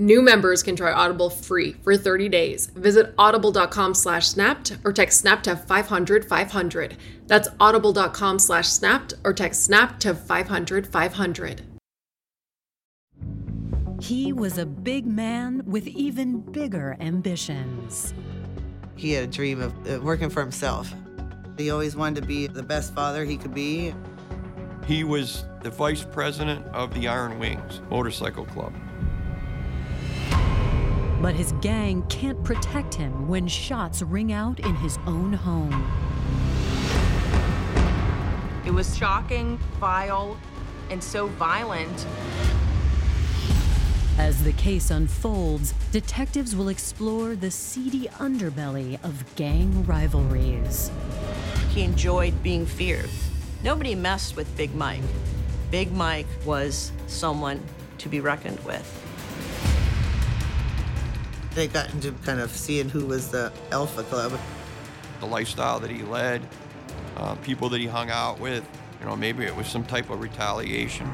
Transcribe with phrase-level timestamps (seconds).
[0.00, 2.68] New members can try Audible free for 30 days.
[2.68, 6.96] Visit audible.com slash snapped or text snap to 500 500.
[7.26, 11.62] That's audible.com slash snapped or text snap to 500 500.
[14.00, 18.14] He was a big man with even bigger ambitions.
[18.96, 20.90] He had a dream of uh, working for himself.
[21.58, 23.92] He always wanted to be the best father he could be.
[24.86, 28.72] He was the vice president of the Iron Wings Motorcycle Club.
[31.20, 35.86] But his gang can't protect him when shots ring out in his own home.
[38.64, 40.38] It was shocking, vile,
[40.90, 42.06] and so violent.
[44.16, 50.90] As the case unfolds, detectives will explore the seedy underbelly of gang rivalries.
[51.70, 53.10] He enjoyed being feared.
[53.62, 55.02] Nobody messed with Big Mike.
[55.70, 57.62] Big Mike was someone
[57.98, 58.86] to be reckoned with.
[61.54, 64.38] They got into kind of seeing who was the alpha club.
[65.20, 66.42] The lifestyle that he led,
[67.16, 68.64] uh, people that he hung out with,
[69.00, 71.10] you know, maybe it was some type of retaliation.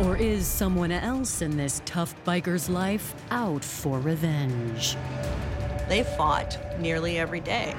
[0.00, 4.96] Or is someone else in this tough biker's life out for revenge?
[5.88, 7.74] They fought nearly every day.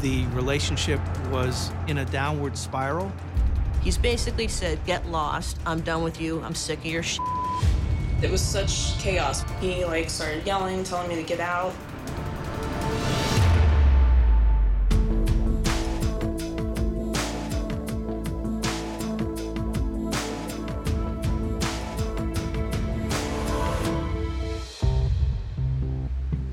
[0.00, 1.00] The relationship
[1.30, 3.12] was in a downward spiral.
[3.82, 5.58] He's basically said, Get lost.
[5.64, 6.42] I'm done with you.
[6.42, 7.22] I'm sick of your shit.
[8.22, 9.44] It was such chaos.
[9.60, 11.72] He like started yelling, telling me to get out.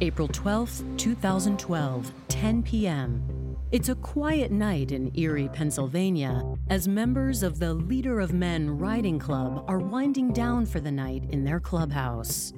[0.02, 3.43] April 12th, 2012, 10 p.m.
[3.74, 9.18] It's a quiet night in Erie, Pennsylvania, as members of the Leader of Men Riding
[9.18, 12.54] Club are winding down for the night in their clubhouse.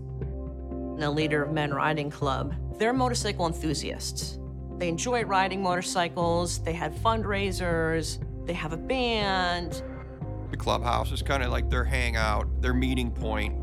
[0.98, 4.40] The leader of Men Riding Club, they're motorcycle enthusiasts.
[4.78, 9.84] They enjoy riding motorcycles, they had fundraisers, they have a band.
[10.52, 13.56] The clubhouse is kind of like their hangout, their meeting point.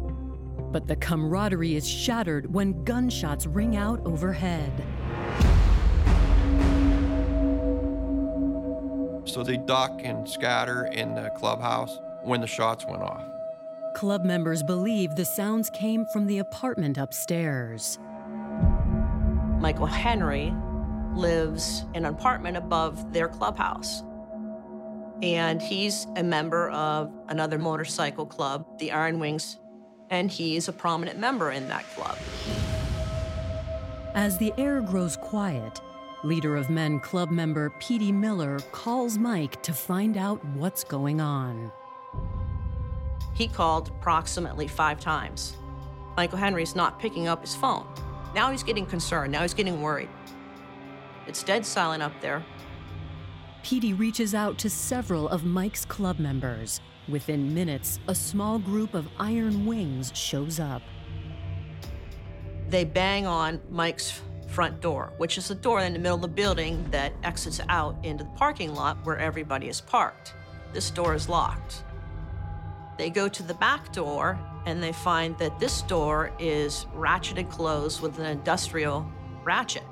[0.73, 4.73] But the camaraderie is shattered when gunshots ring out overhead.
[9.25, 13.25] So they duck and scatter in the clubhouse when the shots went off.
[13.95, 17.99] Club members believe the sounds came from the apartment upstairs.
[19.61, 20.53] Michael Henry
[21.15, 24.03] lives in an apartment above their clubhouse.
[25.23, 29.59] And he's a member of another motorcycle club, the Iron Wings,
[30.11, 32.19] and he's a prominent member in that club.
[34.15, 35.81] As the air grows quiet,
[36.25, 41.73] Leader of Men club member Petey Miller calls Mike to find out what's going on.
[43.35, 45.57] He called approximately five times.
[46.17, 47.87] Michael Henry's not picking up his phone.
[48.35, 49.33] Now he's getting concerned.
[49.33, 50.11] Now he's getting worried.
[51.27, 52.45] It's dead silent up there.
[53.65, 56.81] Petey reaches out to several of Mike's club members.
[57.09, 60.83] Within minutes, a small group of Iron Wings shows up.
[62.69, 64.21] They bang on Mike's
[64.53, 67.97] front door, which is the door in the middle of the building that exits out
[68.03, 70.35] into the parking lot where everybody is parked.
[70.73, 71.85] this door is locked.
[72.97, 78.01] They go to the back door and they find that this door is ratcheted closed
[78.01, 79.07] with an industrial
[79.45, 79.83] ratchet.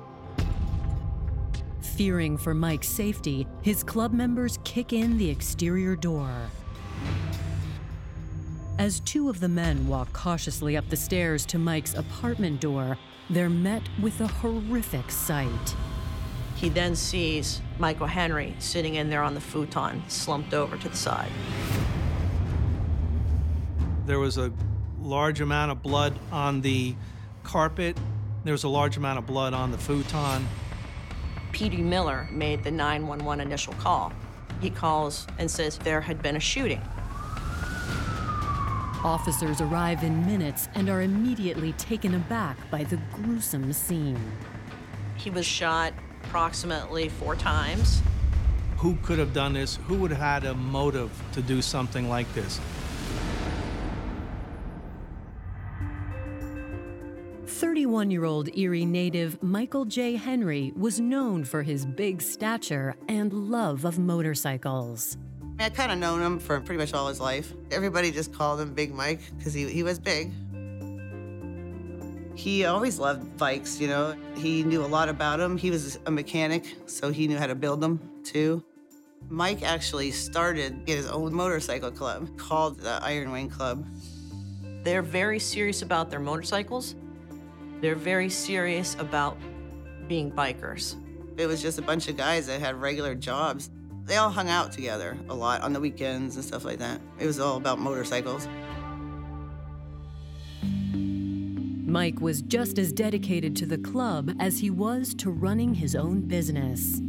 [1.81, 6.31] Fearing for Mike's safety, his club members kick in the exterior door.
[8.79, 12.97] As two of the men walk cautiously up the stairs to Mike's apartment door,
[13.31, 15.75] they're met with a horrific sight.
[16.55, 20.97] He then sees Michael Henry sitting in there on the futon, slumped over to the
[20.97, 21.31] side.
[24.05, 24.51] There was a
[24.99, 26.93] large amount of blood on the
[27.43, 27.97] carpet.
[28.43, 30.45] There was a large amount of blood on the futon.
[31.53, 34.11] Petey Miller made the 911 initial call.
[34.59, 36.81] He calls and says there had been a shooting.
[39.03, 44.19] Officers arrive in minutes and are immediately taken aback by the gruesome scene.
[45.15, 45.93] He was shot
[46.23, 48.03] approximately four times.
[48.77, 49.77] Who could have done this?
[49.87, 52.59] Who would have had a motive to do something like this?
[57.47, 60.15] 31 year old Erie native Michael J.
[60.15, 65.17] Henry was known for his big stature and love of motorcycles.
[65.61, 67.53] I kind of known him for pretty much all his life.
[67.71, 70.31] Everybody just called him Big Mike because he, he was big.
[72.35, 74.15] He always loved bikes, you know.
[74.35, 75.57] He knew a lot about them.
[75.57, 78.63] He was a mechanic, so he knew how to build them too.
[79.29, 83.85] Mike actually started his own motorcycle club called the Iron Wing Club.
[84.83, 86.95] They're very serious about their motorcycles.
[87.81, 89.37] They're very serious about
[90.07, 90.95] being bikers.
[91.37, 93.69] It was just a bunch of guys that had regular jobs.
[94.05, 96.99] They all hung out together a lot on the weekends and stuff like that.
[97.19, 98.47] It was all about motorcycles.
[101.91, 106.21] Mike was just as dedicated to the club as he was to running his own
[106.21, 107.01] business.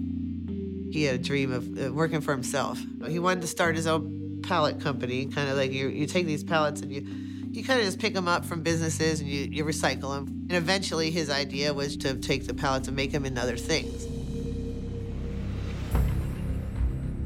[0.90, 2.80] He had a dream of uh, working for himself.
[3.06, 6.42] He wanted to start his own pallet company, kind of like you, you take these
[6.42, 7.06] pallets and you,
[7.52, 10.46] you kind of just pick them up from businesses and you, you recycle them.
[10.48, 14.06] And eventually his idea was to take the pallets and make them into other things.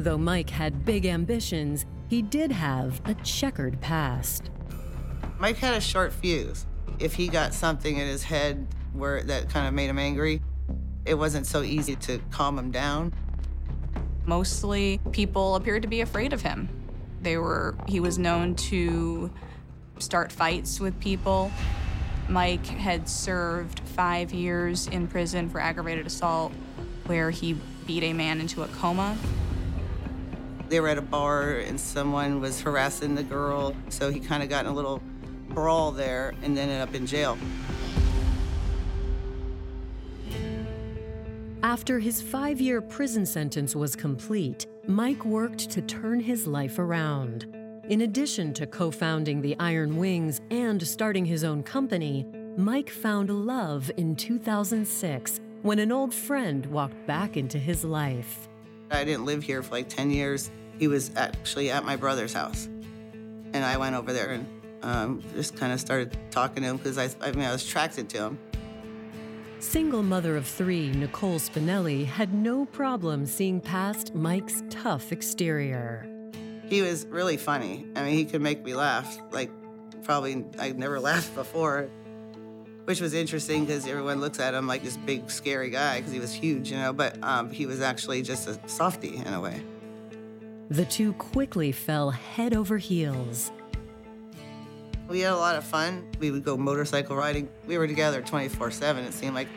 [0.07, 4.51] Though Mike had big ambitions, he did have a checkered past.
[5.41, 6.65] Mike had a short fuse.
[7.01, 10.43] If he got something in his head where that kind of made him angry,
[11.05, 13.15] it wasn't so easy to calm him down.
[14.27, 16.69] Mostly people appeared to be afraid of him.
[17.21, 19.33] They were he was known to
[19.99, 21.51] start fights with people.
[22.29, 26.53] Mike had served 5 years in prison for aggravated assault
[27.07, 27.57] where he
[27.89, 29.19] beat a man into a coma.
[30.69, 34.49] They were at a bar and someone was harassing the girl, so he kind of
[34.49, 35.01] got in a little
[35.51, 37.39] brawl there and ended up in jail.
[41.63, 47.47] After his five year prison sentence was complete, Mike worked to turn his life around.
[47.89, 52.27] In addition to co founding the Iron Wings and starting his own company,
[52.57, 58.49] Mike found love in 2006 when an old friend walked back into his life.
[58.91, 60.51] I didn't live here for like 10 years.
[60.79, 62.69] He was actually at my brother's house.
[63.53, 64.47] And I went over there and
[64.83, 68.09] um, just kind of started talking to him because I, I mean, I was attracted
[68.11, 68.39] to him.
[69.59, 76.07] Single mother of three, Nicole Spinelli had no problem seeing past Mike's tough exterior.
[76.69, 77.87] He was really funny.
[77.97, 79.19] I mean, he could make me laugh.
[79.31, 79.51] Like,
[80.05, 81.89] probably I'd never laughed before,
[82.87, 86.21] which was interesting because everyone looks at him like this big, scary guy because he
[86.21, 89.61] was huge, you know, but um, he was actually just a softie in a way.
[90.71, 93.51] The two quickly fell head over heels.
[95.09, 96.09] We had a lot of fun.
[96.21, 97.49] We would go motorcycle riding.
[97.67, 99.05] We were together 24 7.
[99.05, 99.49] It seemed like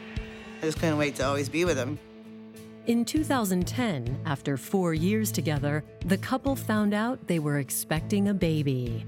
[0.62, 2.00] I just couldn't wait to always be with him.
[2.88, 9.05] In 2010, after four years together, the couple found out they were expecting a baby.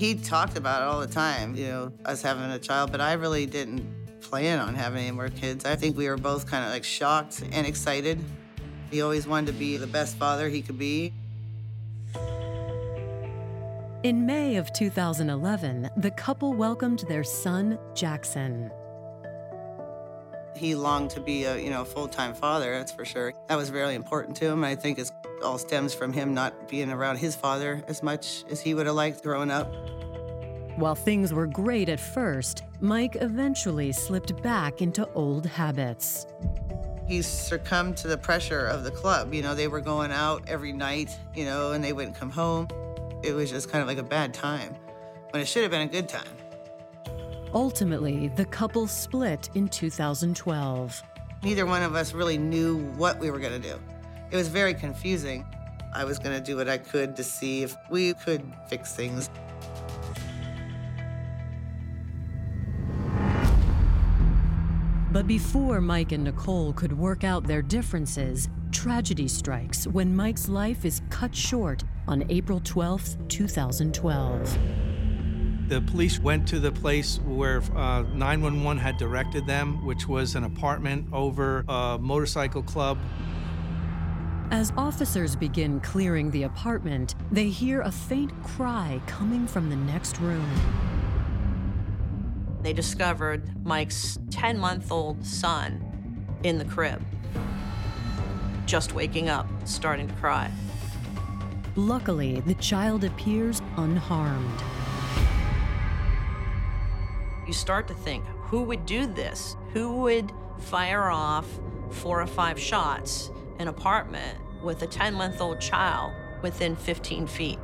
[0.00, 3.12] He talked about it all the time, you know, us having a child, but I
[3.12, 3.84] really didn't
[4.22, 5.66] plan on having any more kids.
[5.66, 8.18] I think we were both kind of like shocked and excited.
[8.90, 11.12] He always wanted to be the best father he could be.
[14.02, 18.70] In May of 2011, the couple welcomed their son, Jackson.
[20.56, 23.34] He longed to be a, you know, full-time father, that's for sure.
[23.50, 24.64] That was really important to him.
[24.64, 28.60] I think it all stems from him not being around his father as much as
[28.60, 29.72] he would have liked growing up.
[30.76, 36.26] While things were great at first, Mike eventually slipped back into old habits.
[37.06, 39.34] He succumbed to the pressure of the club.
[39.34, 42.68] You know, they were going out every night, you know, and they wouldn't come home.
[43.22, 44.74] It was just kind of like a bad time
[45.30, 46.36] when it should have been a good time.
[47.52, 51.02] Ultimately, the couple split in 2012.
[51.42, 53.78] Neither one of us really knew what we were going to do.
[54.30, 55.44] It was very confusing.
[55.92, 59.28] I was going to do what I could to see if we could fix things.
[65.12, 70.84] But before Mike and Nicole could work out their differences, tragedy strikes when Mike's life
[70.84, 74.58] is cut short on April 12, 2012.
[75.66, 80.44] The police went to the place where uh, 911 had directed them, which was an
[80.44, 82.96] apartment over a motorcycle club.
[84.50, 90.18] As officers begin clearing the apartment, they hear a faint cry coming from the next
[90.18, 90.50] room.
[92.60, 97.00] They discovered Mike's 10 month old son in the crib,
[98.66, 100.50] just waking up, starting to cry.
[101.76, 104.62] Luckily, the child appears unharmed.
[107.46, 109.56] You start to think who would do this?
[109.74, 111.46] Who would fire off
[111.90, 113.30] four or five shots
[113.60, 117.58] an apartment with a 10 month old child within 15 feet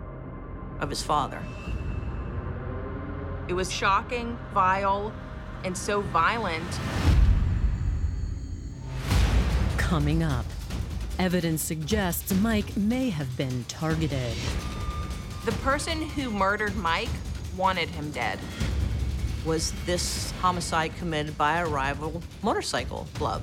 [0.79, 1.43] of his father?
[3.49, 5.11] It was shocking, vile,
[5.65, 6.69] and so violent.
[9.79, 10.45] Coming up,
[11.19, 14.35] evidence suggests Mike may have been targeted.
[15.47, 17.09] The person who murdered Mike
[17.57, 18.39] wanted him dead.
[19.47, 23.43] Was this homicide committed by a rival motorcycle club?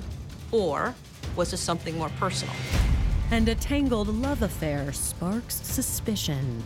[0.52, 0.94] Or
[1.36, 2.54] was it something more personal?
[3.30, 6.62] And a tangled love affair sparks suspicion.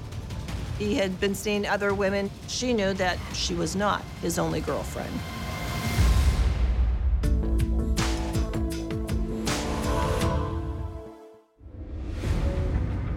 [0.79, 2.31] He had been seeing other women.
[2.47, 5.13] She knew that she was not his only girlfriend.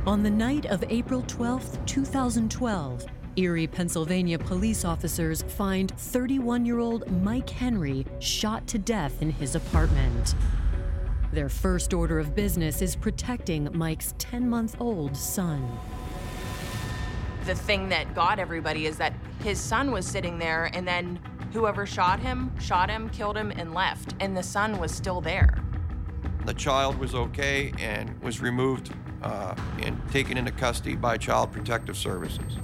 [0.08, 3.06] On the night of April 12, 2012,
[3.38, 9.56] Erie, Pennsylvania police officers find 31 year old Mike Henry shot to death in his
[9.56, 10.36] apartment.
[11.32, 15.80] Their first order of business is protecting Mike's 10 month old son.
[17.46, 21.20] The thing that got everybody is that his son was sitting there, and then
[21.54, 24.14] whoever shot him, shot him, killed him, and left.
[24.20, 25.58] And the son was still there.
[26.46, 31.96] The child was okay and was removed uh, and taken into custody by Child Protective
[31.96, 32.58] Services.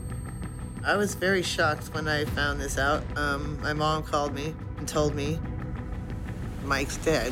[0.83, 3.03] I was very shocked when I found this out.
[3.17, 5.39] Um, my mom called me and told me
[6.65, 7.31] Mike's dead.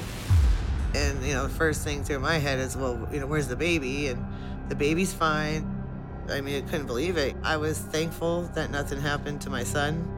[0.95, 3.55] And, you know, the first thing through my head is, well, you know, where's the
[3.57, 4.07] baby?
[4.07, 4.25] And
[4.69, 5.69] the baby's fine.
[6.29, 7.35] I mean, I couldn't believe it.
[7.43, 10.09] I was thankful that nothing happened to my son.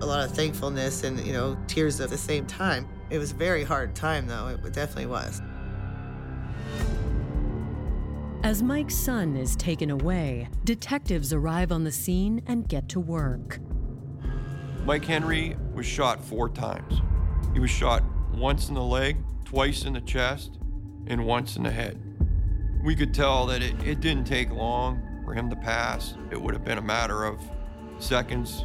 [0.00, 2.88] A lot of thankfulness and, you know, tears at the same time.
[3.10, 4.48] It was a very hard time, though.
[4.48, 5.42] It definitely was.
[8.42, 13.60] As Mike's son is taken away, detectives arrive on the scene and get to work.
[14.84, 17.02] Mike Henry was shot four times.
[17.52, 18.02] He was shot
[18.32, 20.58] once in the leg, twice in the chest,
[21.06, 22.00] and once in the head.
[22.82, 26.14] We could tell that it, it didn't take long for him to pass.
[26.30, 27.40] It would have been a matter of
[27.98, 28.64] seconds.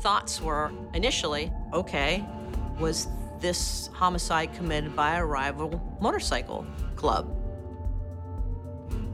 [0.00, 2.24] Thoughts were initially okay,
[2.78, 3.08] was
[3.40, 7.34] this homicide committed by a rival motorcycle club?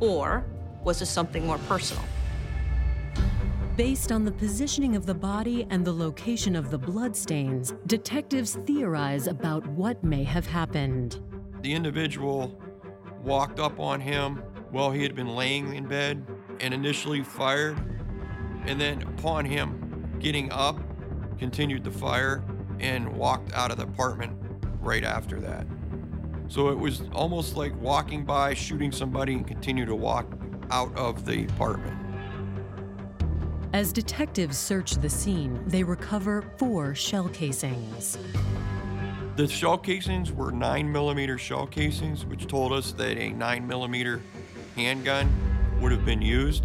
[0.01, 0.45] Or
[0.83, 2.05] was it something more personal?
[3.77, 9.27] Based on the positioning of the body and the location of the bloodstains, detectives theorize
[9.27, 11.21] about what may have happened.
[11.63, 12.57] The individual
[13.25, 14.37] walked up on him
[14.71, 16.25] while he had been laying in bed
[16.61, 17.77] and initially fired,
[18.65, 20.79] and then upon him getting up,
[21.37, 22.45] continued the fire
[22.79, 24.39] and walked out of the apartment
[24.83, 25.67] right after that.
[26.47, 30.29] So it was almost like walking by, shooting somebody, and continue to walk
[30.71, 32.04] out of the apartment.
[33.75, 38.17] As detectives search the scene, they recover four shell casings.
[39.35, 44.23] The shell casings were 9 millimeter shell casings, which told us that a 9 millimeter
[44.77, 45.29] handgun
[45.81, 46.63] would have been used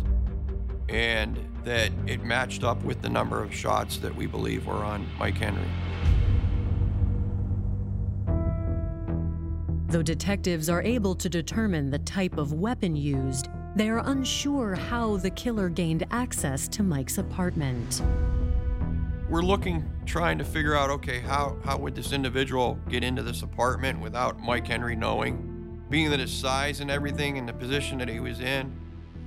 [0.88, 5.08] and that it matched up with the number of shots that we believe were on
[5.18, 5.66] Mike Henry.
[9.88, 13.48] Though detectives are able to determine the type of weapon used,
[13.80, 18.02] they are unsure how the killer gained access to Mike's apartment.
[19.30, 23.42] We're looking, trying to figure out okay, how, how would this individual get into this
[23.42, 25.82] apartment without Mike Henry knowing?
[25.90, 28.70] Being that his size and everything and the position that he was in,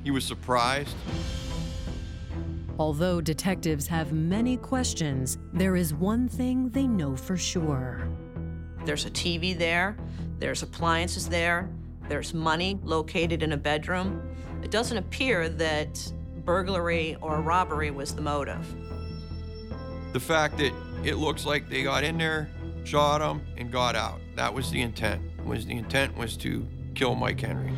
[0.05, 0.97] he was surprised.
[2.79, 8.07] Although detectives have many questions, there is one thing they know for sure.
[8.85, 9.97] There's a TV there,
[10.41, 11.71] there's appliances there,
[12.09, 14.23] there's money located in a bedroom.
[14.63, 16.13] It doesn't appear that
[16.45, 18.67] burglary or robbery was the motive.
[20.13, 20.73] The fact that
[21.05, 22.51] it looks like they got in there,
[22.85, 24.21] shot him, and got out.
[24.37, 25.23] That was the intent.
[25.45, 27.73] Was the intent was to kill Mike Henry.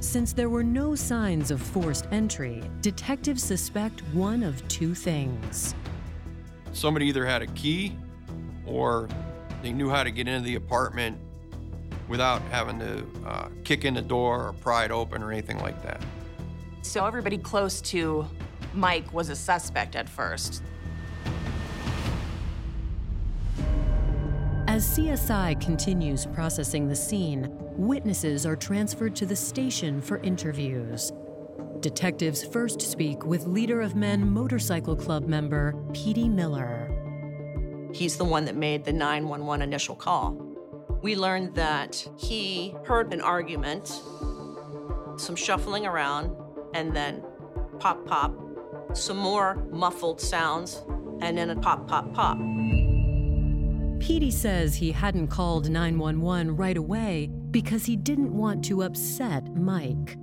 [0.00, 5.74] Since there were no signs of forced entry, detectives suspect one of two things.
[6.72, 7.96] Somebody either had a key
[8.66, 9.08] or
[9.62, 11.18] they knew how to get into the apartment
[12.08, 15.82] without having to uh, kick in the door or pry it open or anything like
[15.82, 16.02] that.
[16.82, 18.26] So everybody close to
[18.74, 20.62] Mike was a suspect at first.
[24.68, 31.12] As CSI continues processing the scene, witnesses are transferred to the station for interviews.
[31.80, 36.90] Detectives first speak with Leader of Men Motorcycle Club member Petey Miller.
[37.94, 40.45] He's the one that made the 911 initial call.
[41.02, 43.88] We learned that he heard an argument,
[45.16, 46.34] some shuffling around,
[46.74, 47.22] and then
[47.78, 48.34] pop, pop,
[48.94, 50.82] some more muffled sounds,
[51.20, 52.38] and then a pop, pop, pop.
[54.00, 60.16] Petey says he hadn't called 911 right away because he didn't want to upset Mike.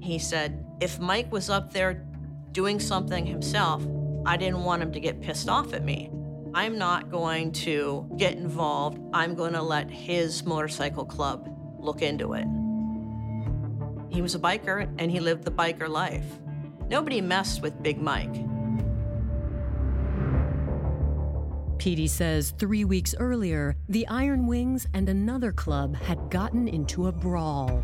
[0.00, 2.06] He said, if Mike was up there
[2.52, 3.86] doing something himself,
[4.24, 6.10] I didn't want him to get pissed off at me.
[6.52, 8.98] I'm not going to get involved.
[9.12, 12.46] I'm going to let his motorcycle club look into it.
[14.08, 16.26] He was a biker and he lived the biker life.
[16.88, 18.34] Nobody messed with Big Mike.
[21.78, 27.12] Petey says three weeks earlier, the Iron Wings and another club had gotten into a
[27.12, 27.82] brawl.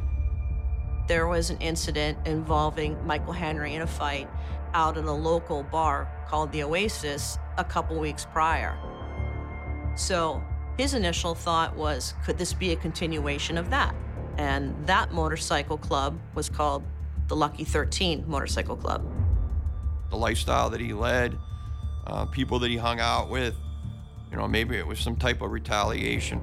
[1.06, 4.28] There was an incident involving Michael Henry in a fight
[4.74, 8.76] out in a local bar called the Oasis a couple weeks prior.
[9.94, 10.42] So
[10.76, 13.94] his initial thought was could this be a continuation of that?
[14.36, 16.82] And that motorcycle club was called
[17.28, 19.04] the Lucky 13 Motorcycle Club.
[20.10, 21.38] The lifestyle that he led,
[22.06, 23.54] uh, people that he hung out with,
[24.30, 26.40] you know, maybe it was some type of retaliation.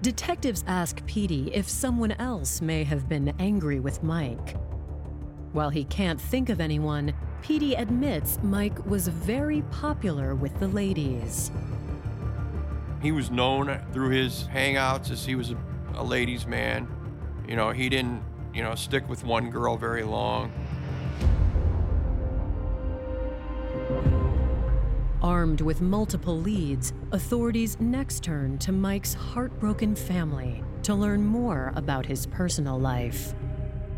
[0.00, 4.56] Detectives ask Petey if someone else may have been angry with Mike.
[5.52, 7.12] While he can't think of anyone,
[7.42, 11.50] Petey admits Mike was very popular with the ladies.
[13.02, 15.56] He was known through his hangouts as he was a,
[15.94, 16.86] a ladies' man.
[17.48, 18.22] You know, he didn't,
[18.54, 20.52] you know, stick with one girl very long.
[25.22, 32.06] Armed with multiple leads, authorities next turn to Mike's heartbroken family to learn more about
[32.06, 33.34] his personal life.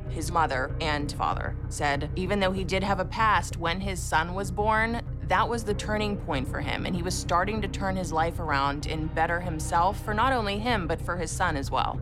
[0.09, 4.35] His mother and father said even though he did have a past when his son
[4.35, 7.97] was born, that was the turning point for him, and he was starting to turn
[7.97, 11.71] his life around and better himself for not only him, but for his son as
[11.71, 12.01] well.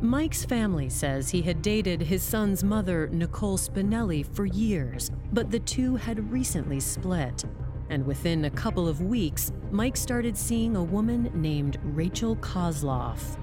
[0.00, 5.60] Mike's family says he had dated his son's mother, Nicole Spinelli, for years, but the
[5.60, 7.44] two had recently split.
[7.90, 13.36] And within a couple of weeks, Mike started seeing a woman named Rachel Kozloff.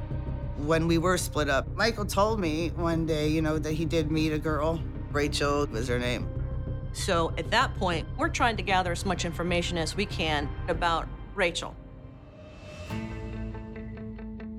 [0.56, 4.10] When we were split up, Michael told me one day, you know, that he did
[4.10, 4.82] meet a girl.
[5.12, 6.30] Rachel was her name.
[6.94, 11.08] So at that point, we're trying to gather as much information as we can about
[11.36, 11.76] Rachel.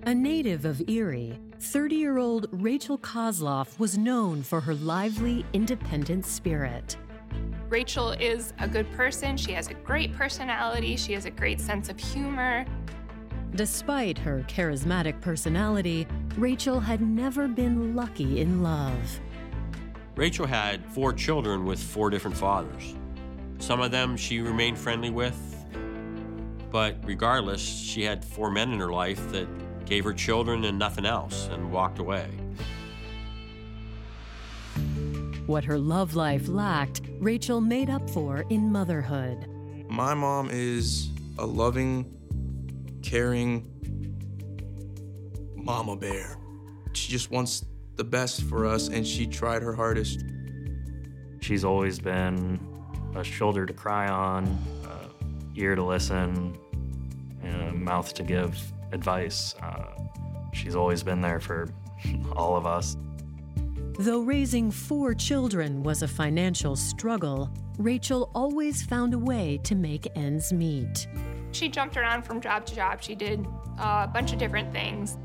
[0.05, 6.27] A native of Erie, 30 year old Rachel Kozloff was known for her lively, independent
[6.27, 6.99] spirit.
[7.69, 9.37] Rachel is a good person.
[9.37, 10.97] She has a great personality.
[10.97, 12.65] She has a great sense of humor.
[13.55, 19.21] Despite her charismatic personality, Rachel had never been lucky in love.
[20.17, 22.95] Rachel had four children with four different fathers.
[23.59, 25.39] Some of them she remained friendly with,
[26.71, 29.47] but regardless, she had four men in her life that
[29.85, 32.29] gave her children and nothing else and walked away.
[35.49, 39.49] What her love life lacked, Rachel made up for in motherhood.
[39.89, 41.09] My mom is
[41.39, 42.05] a loving,
[43.03, 43.67] caring
[45.57, 46.37] mama bear.
[46.93, 47.65] She just wants
[47.97, 50.23] the best for us, and she tried her hardest.
[51.41, 52.61] She's always been
[53.17, 54.47] a shoulder to cry on,
[54.85, 55.09] uh,
[55.57, 56.59] ear to listen,
[57.43, 58.61] and a mouth to give
[58.93, 59.55] advice.
[59.63, 59.87] Uh,
[60.53, 61.71] she's always been there for
[62.37, 62.99] all of us.
[64.01, 70.07] Though raising four children was a financial struggle, Rachel always found a way to make
[70.15, 71.09] ends meet.
[71.51, 73.03] She jumped around from job to job.
[73.03, 73.45] She did
[73.77, 75.19] uh, a bunch of different things.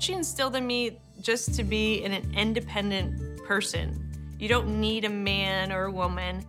[0.00, 4.10] She instilled in me just to be an independent person.
[4.40, 6.44] You don't need a man or a woman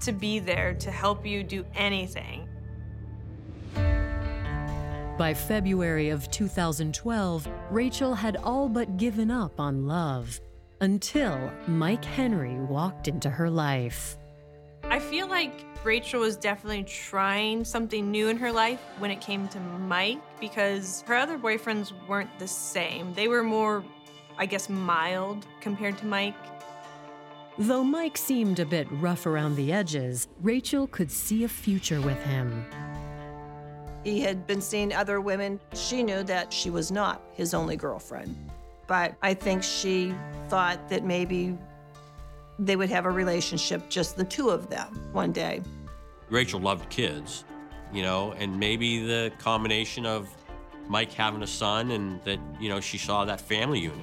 [0.00, 2.48] to be there to help you do anything.
[5.18, 10.40] By February of 2012, Rachel had all but given up on love
[10.82, 14.18] until Mike Henry walked into her life.
[14.84, 19.48] I feel like Rachel was definitely trying something new in her life when it came
[19.48, 23.14] to Mike because her other boyfriends weren't the same.
[23.14, 23.82] They were more
[24.38, 26.34] I guess, mild compared to Mike.
[27.58, 32.20] Though Mike seemed a bit rough around the edges, Rachel could see a future with
[32.24, 32.64] him.
[34.04, 35.60] He had been seeing other women.
[35.74, 38.34] She knew that she was not his only girlfriend.
[38.92, 40.14] But I think she
[40.48, 41.56] thought that maybe
[42.58, 45.62] they would have a relationship, just the two of them, one day.
[46.28, 47.44] Rachel loved kids,
[47.90, 50.28] you know, and maybe the combination of
[50.88, 53.98] Mike having a son and that, you know, she saw that family unit,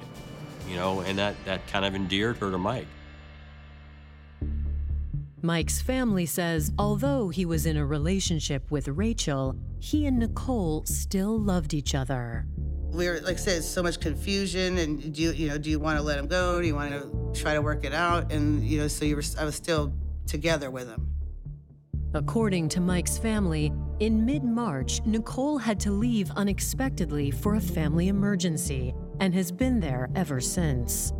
[0.68, 2.88] you know, and that, that kind of endeared her to Mike.
[5.40, 11.38] Mike's family says although he was in a relationship with Rachel, he and Nicole still
[11.38, 12.48] loved each other.
[12.92, 15.78] We were, like I said, so much confusion, and do you, you know, do you
[15.78, 16.60] want to let him go?
[16.60, 18.32] Do you want to try to work it out?
[18.32, 19.92] And you know, so you were, I was still
[20.26, 21.08] together with him.
[22.12, 28.08] According to Mike's family, in mid March, Nicole had to leave unexpectedly for a family
[28.08, 31.12] emergency and has been there ever since.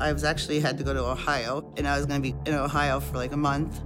[0.00, 2.54] I was actually had to go to Ohio, and I was going to be in
[2.54, 3.80] Ohio for like a month,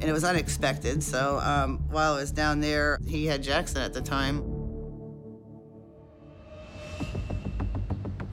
[0.00, 1.02] and it was unexpected.
[1.02, 4.51] So um, while I was down there, he had Jackson at the time.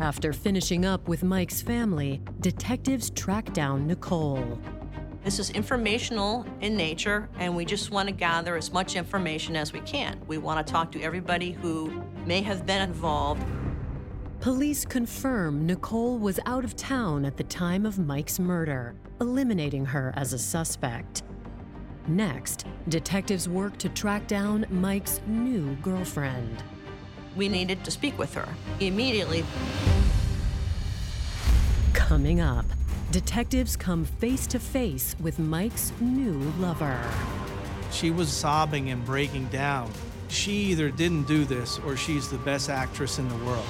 [0.01, 4.57] After finishing up with Mike's family, detectives track down Nicole.
[5.25, 9.73] This is informational in nature, and we just want to gather as much information as
[9.73, 10.21] we can.
[10.25, 13.43] We want to talk to everybody who may have been involved.
[14.39, 20.13] Police confirm Nicole was out of town at the time of Mike's murder, eliminating her
[20.15, 21.23] as a suspect.
[22.07, 26.63] Next, detectives work to track down Mike's new girlfriend.
[27.35, 28.47] We needed to speak with her
[28.79, 29.45] immediately.
[31.93, 32.65] Coming up,
[33.11, 36.99] detectives come face to face with Mike's new lover.
[37.91, 39.91] She was sobbing and breaking down.
[40.27, 43.65] She either didn't do this or she's the best actress in the world.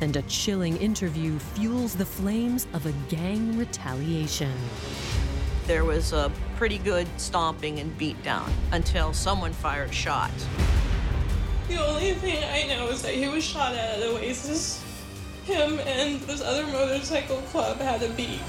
[0.00, 4.52] And a chilling interview fuels the flames of a gang retaliation.
[5.66, 10.32] There was a pretty good stomping and beatdown until someone fired a shot.
[11.72, 14.84] The only thing I know is that he was shot at at Oasis.
[15.44, 18.42] Him and this other motorcycle club had a beef.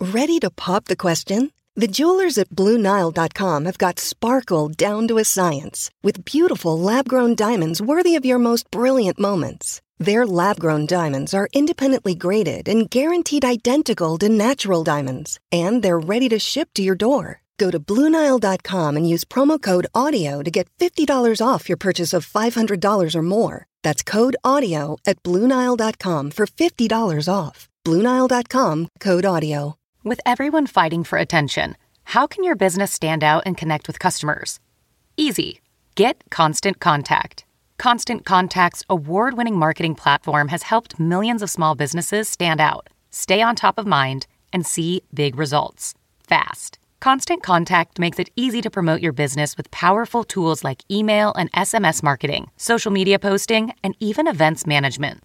[0.00, 1.50] Ready to pop the question?
[1.74, 7.34] The jewelers at BlueNile.com have got sparkle down to a science with beautiful lab grown
[7.34, 9.82] diamonds worthy of your most brilliant moments.
[9.98, 15.98] Their lab grown diamonds are independently graded and guaranteed identical to natural diamonds, and they're
[15.98, 17.42] ready to ship to your door.
[17.58, 22.26] Go to BlueNile.com and use promo code AUDIO to get $50 off your purchase of
[22.26, 23.66] $500 or more.
[23.82, 27.68] That's code AUDIO at BlueNile.com for $50 off.
[27.84, 29.74] BlueNile.com code AUDIO.
[30.04, 34.60] With everyone fighting for attention, how can your business stand out and connect with customers?
[35.16, 35.60] Easy.
[35.96, 37.44] Get Constant Contact.
[37.78, 43.40] Constant Contact's award winning marketing platform has helped millions of small businesses stand out, stay
[43.40, 46.80] on top of mind, and see big results fast.
[46.98, 51.52] Constant Contact makes it easy to promote your business with powerful tools like email and
[51.52, 55.22] SMS marketing, social media posting, and even events management.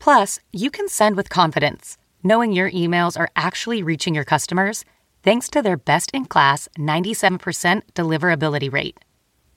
[0.00, 4.84] Plus, you can send with confidence, knowing your emails are actually reaching your customers
[5.22, 8.98] thanks to their best in class 97% deliverability rate.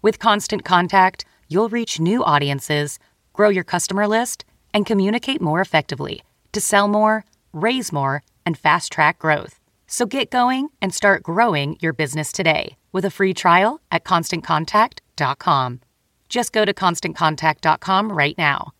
[0.03, 2.99] With Constant Contact, you'll reach new audiences,
[3.33, 8.91] grow your customer list, and communicate more effectively to sell more, raise more, and fast
[8.91, 9.59] track growth.
[9.87, 15.81] So get going and start growing your business today with a free trial at constantcontact.com.
[16.29, 18.71] Just go to constantcontact.com right now.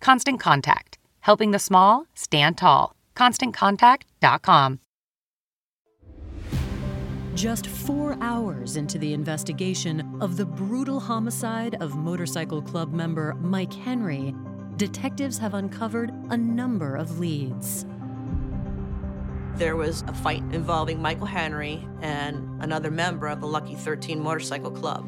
[0.00, 2.94] Constant Contact, helping the small stand tall.
[3.16, 4.80] ConstantContact.com.
[7.34, 13.72] Just four hours into the investigation of the brutal homicide of motorcycle club member Mike
[13.72, 14.32] Henry,
[14.76, 17.86] detectives have uncovered a number of leads.
[19.56, 24.70] There was a fight involving Michael Henry and another member of the Lucky 13 Motorcycle
[24.70, 25.04] Club,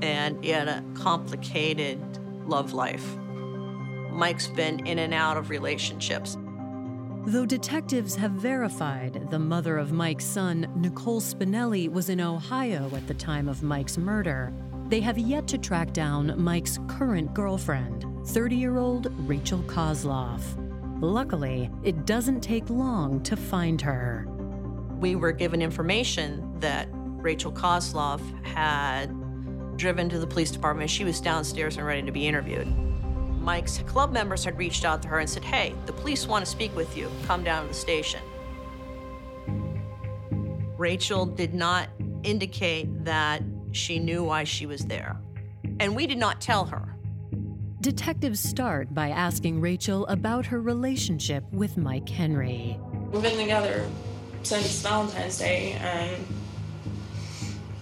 [0.00, 2.00] and he had a complicated
[2.46, 3.16] love life.
[4.10, 6.38] Mike's been in and out of relationships.
[7.28, 13.06] Though detectives have verified the mother of Mike's son, Nicole Spinelli, was in Ohio at
[13.06, 14.50] the time of Mike's murder,
[14.86, 20.40] they have yet to track down Mike's current girlfriend, 30 year old Rachel Kozloff.
[21.02, 24.26] Luckily, it doesn't take long to find her.
[24.98, 29.14] We were given information that Rachel Kozloff had
[29.76, 30.88] driven to the police department.
[30.88, 32.87] She was downstairs and ready to be interviewed.
[33.40, 36.50] Mike's club members had reached out to her and said, Hey, the police want to
[36.50, 37.10] speak with you.
[37.26, 38.20] Come down to the station.
[40.76, 41.88] Rachel did not
[42.22, 45.16] indicate that she knew why she was there.
[45.80, 46.94] And we did not tell her.
[47.80, 52.78] Detectives start by asking Rachel about her relationship with Mike Henry.
[53.12, 53.88] We've been together
[54.42, 56.26] since Valentine's Day, and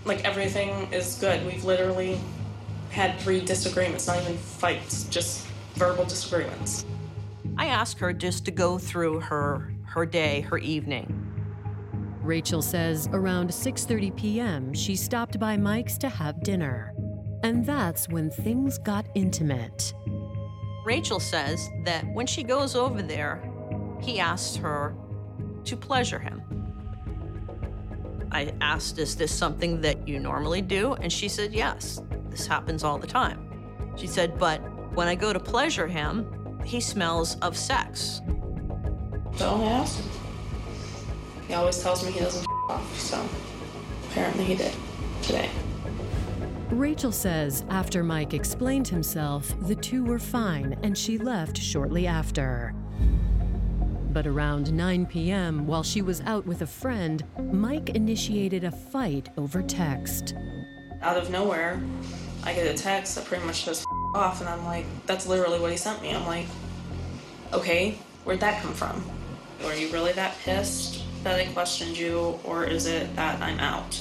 [0.04, 1.44] like everything is good.
[1.46, 2.20] We've literally
[2.90, 6.84] had three disagreements, not even fights, just verbal disagreements.
[7.56, 11.22] I asked her just to go through her her day, her evening.
[12.22, 14.74] Rachel says around 6:30 p.m.
[14.74, 16.92] she stopped by Mike's to have dinner.
[17.42, 19.94] And that's when things got intimate.
[20.84, 23.42] Rachel says that when she goes over there,
[24.00, 24.94] he asks her
[25.64, 26.42] to pleasure him.
[28.32, 30.94] I asked, Is this something that you normally do?
[30.94, 32.02] And she said, Yes,
[32.36, 33.40] this happens all the time.
[33.96, 34.58] She said, But
[34.94, 38.20] when I go to pleasure him, he smells of sex.
[39.38, 40.10] Don't ask him.
[41.48, 43.26] He always tells me he doesn't off, so
[44.10, 44.74] apparently he did
[45.22, 45.48] today.
[46.70, 52.74] Rachel says after Mike explained himself, the two were fine and she left shortly after.
[54.12, 59.28] But around 9 p.m., while she was out with a friend, Mike initiated a fight
[59.38, 60.34] over text.
[61.02, 61.80] Out of nowhere,
[62.46, 65.72] I get a text that pretty much says off, and I'm like, that's literally what
[65.72, 66.14] he sent me.
[66.14, 66.46] I'm like,
[67.52, 69.04] okay, where'd that come from?
[69.64, 74.00] Are you really that pissed that I questioned you, or is it that I'm out?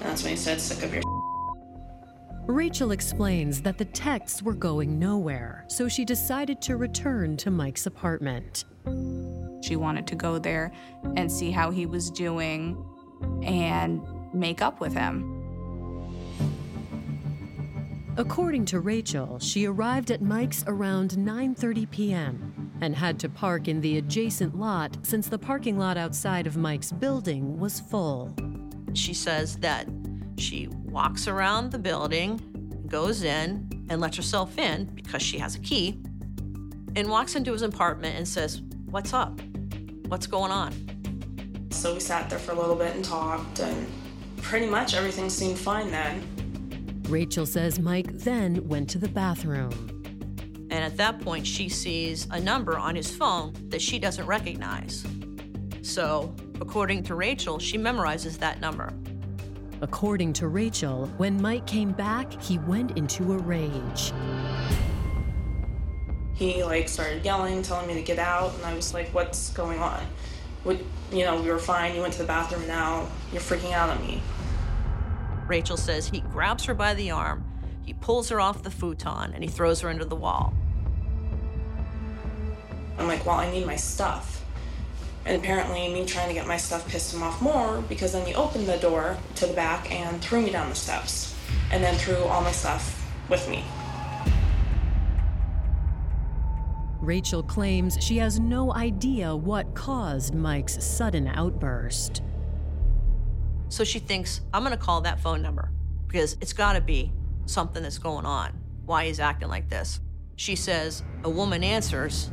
[0.00, 1.02] And that's when he said, sick of your
[2.46, 7.84] Rachel explains that the texts were going nowhere, so she decided to return to Mike's
[7.84, 8.64] apartment.
[9.62, 10.72] She wanted to go there
[11.16, 12.82] and see how he was doing
[13.42, 14.00] and
[14.32, 15.35] make up with him.
[18.18, 22.72] According to Rachel, she arrived at Mike's around 9:30 p.m.
[22.80, 26.92] and had to park in the adjacent lot since the parking lot outside of Mike's
[26.92, 28.34] building was full.
[28.94, 29.86] She says that
[30.38, 32.40] she walks around the building,
[32.86, 36.00] goes in, and lets herself in because she has a key,
[36.96, 39.38] and walks into his apartment and says, What's up?
[40.08, 40.72] What's going on?
[41.68, 43.86] So we sat there for a little bit and talked, and
[44.40, 46.22] pretty much everything seemed fine then.
[47.08, 49.70] Rachel says Mike then went to the bathroom.
[50.70, 55.06] And at that point, she sees a number on his phone that she doesn't recognize.
[55.82, 58.92] So, according to Rachel, she memorizes that number.
[59.82, 64.12] According to Rachel, when Mike came back, he went into a rage.
[66.34, 69.78] He like started yelling, telling me to get out, and I was like, "What's going
[69.78, 70.02] on?
[70.64, 70.78] What,
[71.12, 71.94] you know, we were fine.
[71.94, 72.66] You went to the bathroom.
[72.66, 74.20] Now you're freaking out on me."
[75.46, 77.44] Rachel says he grabs her by the arm,
[77.84, 80.52] he pulls her off the futon, and he throws her into the wall.
[82.98, 84.44] I'm like, "Well, I need my stuff."
[85.24, 88.34] And apparently, me trying to get my stuff pissed him off more because then he
[88.34, 91.34] opened the door to the back and threw me down the steps,
[91.70, 93.64] and then threw all my stuff with me.
[97.00, 102.22] Rachel claims she has no idea what caused Mike's sudden outburst.
[103.68, 105.70] So she thinks, I'm gonna call that phone number
[106.06, 107.12] because it's gotta be
[107.46, 108.52] something that's going on,
[108.84, 110.00] why he's acting like this.
[110.36, 112.30] She says, a woman answers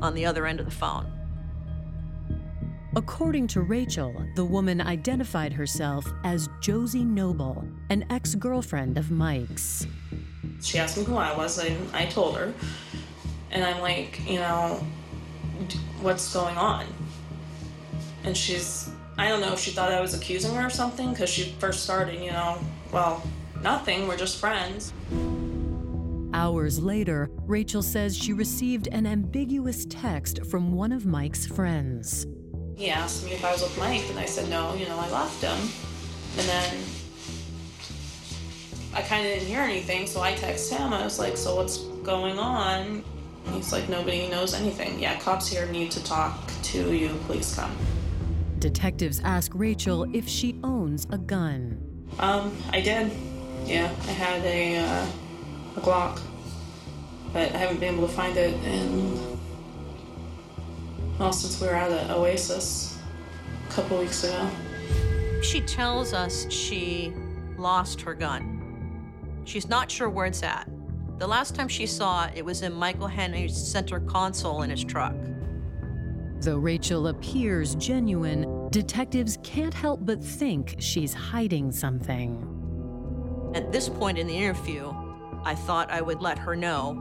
[0.00, 1.12] on the other end of the phone.
[2.96, 9.86] According to Rachel, the woman identified herself as Josie Noble, an ex girlfriend of Mike's.
[10.62, 12.52] She asked me who I was, and I told her.
[13.50, 14.84] And I'm like, you know,
[16.00, 16.86] what's going on?
[18.24, 21.28] And she's, I don't know if she thought I was accusing her or something, because
[21.28, 22.58] she first started, you know,
[22.92, 23.20] well,
[23.62, 24.92] nothing, we're just friends.
[26.32, 32.26] Hours later, Rachel says she received an ambiguous text from one of Mike's friends.
[32.76, 35.10] He asked me if I was with Mike, and I said no, you know, I
[35.10, 35.58] left him.
[36.38, 36.78] And then
[38.94, 40.92] I kind of didn't hear anything, so I texted him.
[40.92, 43.02] I was like, so what's going on?
[43.52, 45.00] He's like, nobody knows anything.
[45.00, 47.08] Yeah, cops here need to talk to you.
[47.26, 47.76] Please come.
[48.58, 52.06] Detectives ask Rachel if she owns a gun.
[52.18, 53.12] Um, I did.
[53.64, 55.06] Yeah, I had a, uh,
[55.76, 56.20] a Glock,
[57.32, 59.38] but I haven't been able to find it in,
[61.18, 62.98] well, since we were at the Oasis
[63.68, 64.50] a couple weeks ago.
[65.42, 67.12] She tells us she
[67.56, 68.56] lost her gun.
[69.44, 70.68] She's not sure where it's at.
[71.18, 74.84] The last time she saw it, it was in Michael Henry's center console in his
[74.84, 75.14] truck.
[76.40, 82.44] Though Rachel appears genuine, Detectives can't help but think she's hiding something.
[83.54, 84.92] At this point in the interview,
[85.42, 86.92] I thought I would let her know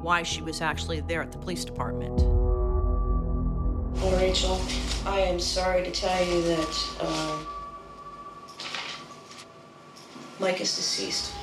[0.00, 2.22] why she was actually there at the police department.
[4.00, 4.58] Well, Rachel,
[5.04, 7.38] I am sorry to tell you that uh,
[10.38, 11.34] Mike is deceased.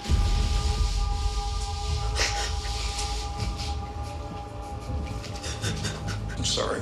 [6.36, 6.82] I'm sorry.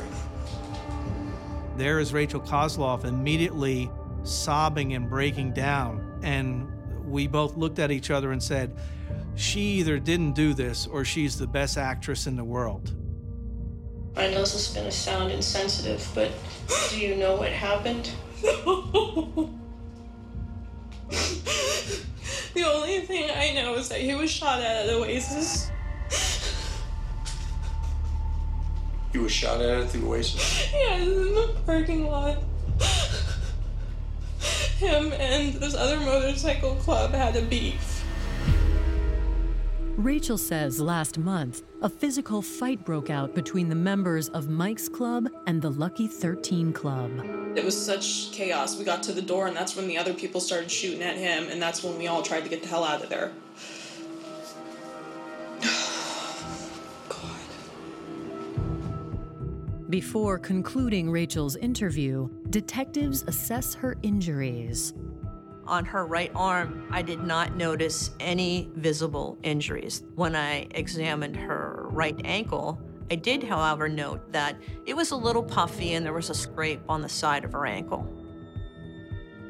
[1.78, 3.90] There is Rachel Kozloff immediately
[4.24, 6.20] sobbing and breaking down.
[6.24, 6.68] And
[7.06, 8.76] we both looked at each other and said,
[9.36, 12.94] She either didn't do this or she's the best actress in the world.
[14.16, 16.32] I know this is gonna sound insensitive, but
[16.90, 18.10] do you know what happened?
[22.56, 25.70] The only thing I know is that he was shot at at Oasis.
[29.16, 30.70] He was shot at at the Oasis.
[30.74, 32.38] Yeah, in the parking lot.
[34.78, 38.04] Him and this other motorcycle club had a beef.
[39.96, 45.30] Rachel says last month, a physical fight broke out between the members of Mike's Club
[45.48, 47.10] and the Lucky 13 Club.
[47.56, 48.78] It was such chaos.
[48.78, 51.48] We got to the door, and that's when the other people started shooting at him,
[51.50, 53.32] and that's when we all tried to get the hell out of there.
[59.90, 64.96] Before concluding Rachel's interview, detectives assess her injuries.
[65.68, 70.04] On her right arm, I did not notice any visible injuries.
[70.16, 74.56] When I examined her right ankle, I did, however, note that
[74.88, 77.68] it was a little puffy and there was a scrape on the side of her
[77.68, 78.08] ankle.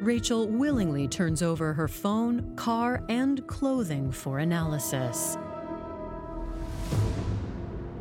[0.01, 5.37] Rachel willingly turns over her phone, car, and clothing for analysis.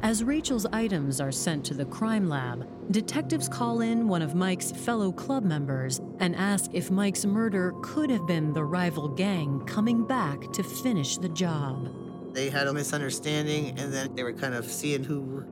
[0.04, 4.70] As Rachel's items are sent to the crime lab, detectives call in one of Mike's
[4.70, 10.04] fellow club members and ask if Mike's murder could have been the rival gang coming
[10.04, 11.88] back to finish the job.
[12.34, 15.42] They had a misunderstanding, and then they were kind of seeing who,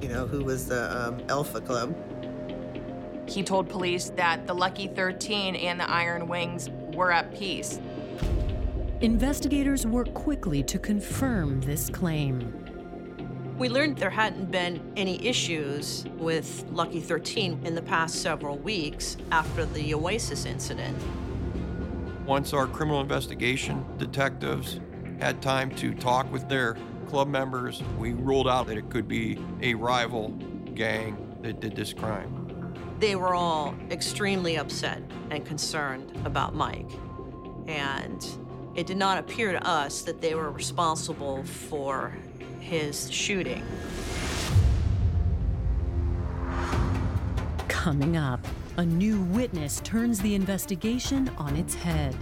[0.00, 1.92] you know, who was the um, Alpha Club.
[3.28, 7.80] He told police that the Lucky 13 and the Iron Wings were at peace.
[9.00, 12.65] Investigators work quickly to confirm this claim.
[13.58, 19.16] We learned there hadn't been any issues with Lucky 13 in the past several weeks
[19.32, 20.94] after the Oasis incident.
[22.26, 24.78] Once our criminal investigation detectives
[25.20, 26.76] had time to talk with their
[27.08, 30.28] club members, we ruled out that it could be a rival
[30.74, 32.74] gang that did this crime.
[32.98, 36.90] They were all extremely upset and concerned about Mike.
[37.68, 38.22] And
[38.74, 42.12] it did not appear to us that they were responsible for
[42.66, 43.62] his shooting.
[47.68, 48.44] Coming up,
[48.76, 52.16] a new witness turns the investigation on its head.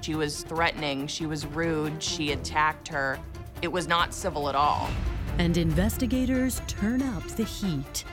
[0.00, 3.18] She was threatening, she was rude, she attacked her.
[3.60, 4.88] It was not civil at all.
[5.36, 8.04] And investigators turn up the heat.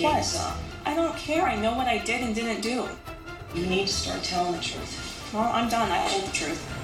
[0.00, 0.56] What?
[0.86, 1.42] I don't care.
[1.44, 2.88] I know what I did and didn't do.
[3.54, 5.30] You need to start telling the truth.
[5.34, 5.90] Well, I'm done.
[5.92, 6.75] I told the truth.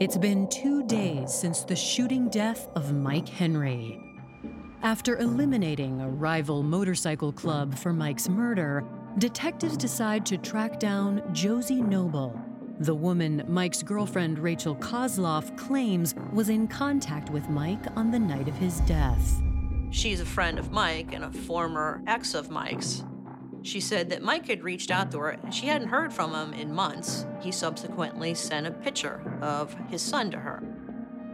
[0.00, 4.00] It's been two days since the shooting death of Mike Henry.
[4.84, 8.84] After eliminating a rival motorcycle club for Mike's murder,
[9.18, 12.40] detectives decide to track down Josie Noble,
[12.78, 18.46] the woman Mike's girlfriend Rachel Kozloff claims was in contact with Mike on the night
[18.46, 19.42] of his death.
[19.90, 23.02] She's a friend of Mike and a former ex of Mike's.
[23.68, 26.54] She said that Mike had reached out to her and she hadn't heard from him
[26.58, 27.26] in months.
[27.42, 30.62] He subsequently sent a picture of his son to her.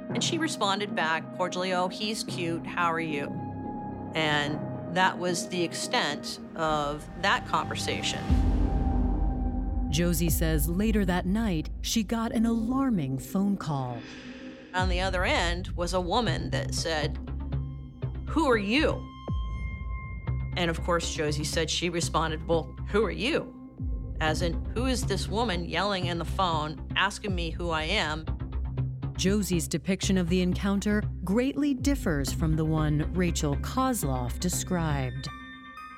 [0.09, 2.67] And she responded back cordially, Oh, he's cute.
[2.67, 3.33] How are you?
[4.17, 4.59] And
[4.97, 8.19] that was the extent of that conversation.
[9.91, 13.99] Josie says later that night, she got an alarming phone call.
[14.75, 17.17] On the other end was a woman that said,
[18.27, 19.01] Who are you?
[20.57, 23.53] And of course, Josie said she responded, Well, who are you?
[24.21, 28.25] As in, who is this woman yelling in the phone, asking me who I am?
[29.17, 35.29] Josie's depiction of the encounter greatly differs from the one Rachel Kozloff described.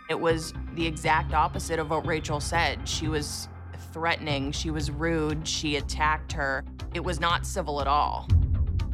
[0.09, 2.86] It was the exact opposite of what Rachel said.
[2.88, 3.48] She was
[3.92, 6.64] threatening, she was rude, she attacked her.
[6.94, 8.28] It was not civil at all.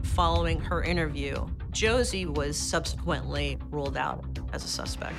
[0.03, 5.17] Following her interview, Josie was subsequently ruled out as a suspect.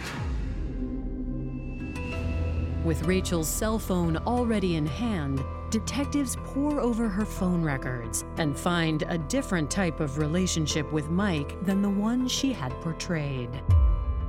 [2.85, 5.41] With Rachel's cell phone already in hand,
[5.71, 11.63] detectives pore over her phone records and find a different type of relationship with Mike
[11.65, 13.49] than the one she had portrayed.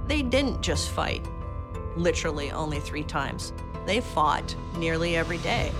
[0.07, 1.29] They didn't just fight,
[1.95, 3.53] literally only three times.
[3.85, 5.73] They fought nearly every day.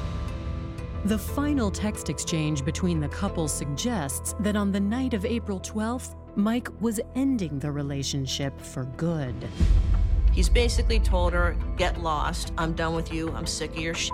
[1.07, 6.15] The final text exchange between the couple suggests that on the night of April 12th,
[6.37, 9.35] Mike was ending the relationship for good.
[10.33, 12.53] He's basically told her, Get lost.
[12.59, 13.31] I'm done with you.
[13.33, 14.13] I'm sick of your shit.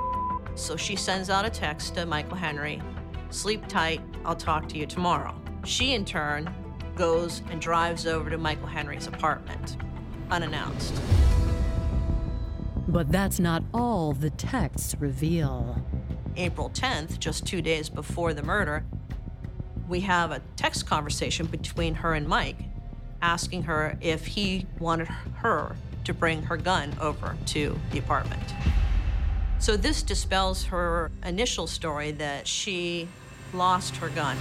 [0.54, 2.82] So she sends out a text to Michael Henry
[3.30, 4.00] Sleep tight.
[4.24, 5.34] I'll talk to you tomorrow.
[5.64, 6.52] She, in turn,
[6.96, 9.76] goes and drives over to Michael Henry's apartment,
[10.30, 11.00] unannounced.
[12.88, 15.80] But that's not all the texts reveal.
[16.36, 18.84] April 10th, just two days before the murder,
[19.90, 22.56] we have a text conversation between her and Mike,
[23.20, 25.74] asking her if he wanted her
[26.04, 28.42] to bring her gun over to the apartment.
[29.58, 33.08] So this dispels her initial story that she
[33.52, 34.36] lost her gun.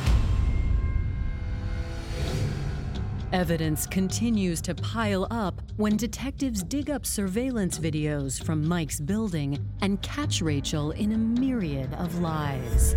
[3.33, 10.01] Evidence continues to pile up when detectives dig up surveillance videos from Mike's building and
[10.01, 12.95] catch Rachel in a myriad of lies.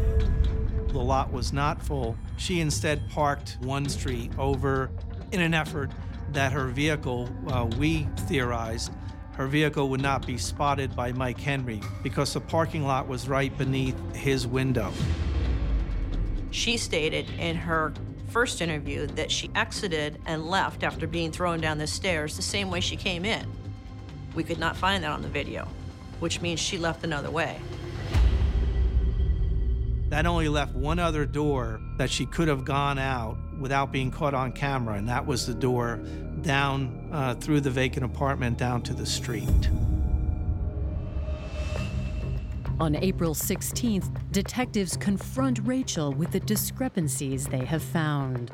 [0.93, 2.19] The lot was not full.
[2.37, 4.91] She instead parked one street over
[5.33, 5.91] in an effort
[6.33, 8.93] that her vehicle, uh, we theorized,
[9.33, 13.57] her vehicle would not be spotted by Mike Henry because the parking lot was right
[13.57, 14.93] beneath his window.
[16.51, 17.95] She stated in her
[18.29, 22.71] first interview that she exited and left after being thrown down the stairs the same
[22.71, 23.51] way she came in.
[24.35, 25.67] We could not find that on the video,
[26.21, 27.59] which means she left another way.
[30.13, 34.35] That only left one other door that she could have gone out without being caught
[34.35, 36.01] on camera, and that was the door
[36.43, 39.71] down uh, through the vacant apartment down to the street.
[42.79, 48.51] On April 16th, detectives confront Rachel with the discrepancies they have found.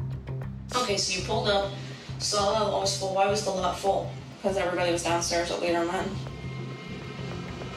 [0.76, 1.72] Okay, so you pulled up,
[2.20, 3.16] saw the lot was full.
[3.16, 4.12] Why was the lot full?
[4.36, 6.08] Because everybody was downstairs at Leader Men.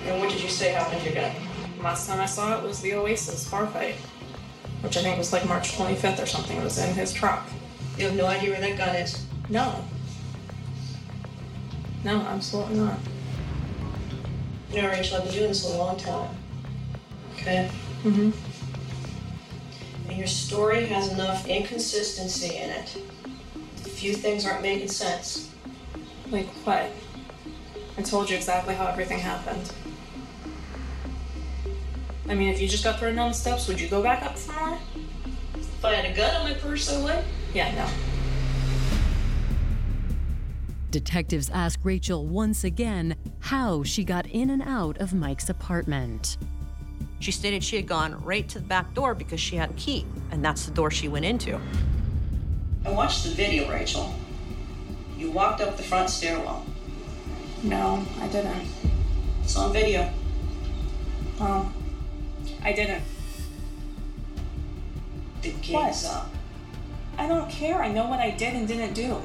[0.06, 1.36] And what did you say happened to your gun?
[1.84, 3.96] Last time I saw it was the Oasis bar fight,
[4.82, 6.58] which I think was like March 25th or something.
[6.58, 7.48] It was in his truck.
[7.98, 9.26] You have no idea where that gun is?
[9.50, 9.84] No.
[12.04, 13.00] No, absolutely not.
[14.72, 16.30] You know, Rachel, I've been doing this a long time.
[17.36, 17.70] Okay?
[18.04, 18.32] Mm-hmm.
[20.10, 23.02] And your story has enough inconsistency in it.
[23.86, 25.50] A few things aren't making sense.
[26.30, 26.92] Like what?
[27.98, 29.72] I told you exactly how everything happened.
[32.32, 34.38] I mean, if you just got thrown down the steps, would you go back up
[34.38, 34.80] for more?
[35.54, 37.26] If I had a gun on my purse, I would.
[37.54, 37.86] Yeah, no.
[40.92, 46.38] Detectives ask Rachel once again how she got in and out of Mike's apartment.
[47.20, 50.06] She stated she had gone right to the back door because she had a key,
[50.32, 51.60] and that's the door she went into.
[52.86, 54.16] I watched the video, Rachel.
[55.18, 56.66] You walked up the front stairwell.
[57.62, 58.70] No, I didn't.
[59.44, 60.10] It's on video.
[61.38, 61.74] Um,
[62.64, 63.04] I didn't.
[65.42, 66.14] The game's What?
[66.14, 66.30] up.
[67.18, 67.82] I don't care.
[67.82, 69.22] I know what I did and didn't do.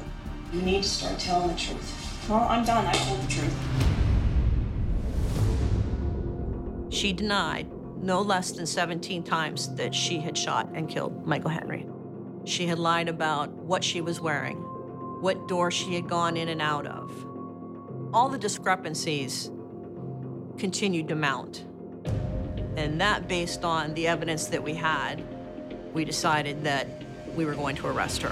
[0.51, 2.25] You need to start telling the truth.
[2.29, 2.85] Well, I'm done.
[2.85, 3.53] I told the truth.
[6.89, 7.67] She denied
[8.01, 11.87] no less than 17 times that she had shot and killed Michael Henry.
[12.45, 14.57] She had lied about what she was wearing,
[15.21, 17.11] what door she had gone in and out of.
[18.13, 19.51] All the discrepancies
[20.57, 21.66] continued to mount.
[22.77, 25.23] And that, based on the evidence that we had,
[25.95, 26.87] we decided that
[27.35, 28.31] we were going to arrest her.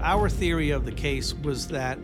[0.00, 1.96] Our theory of the case was that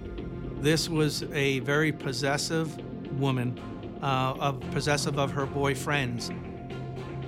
[0.62, 2.78] this was a very possessive
[3.18, 3.60] woman,
[4.00, 6.32] uh, of possessive of her boyfriends.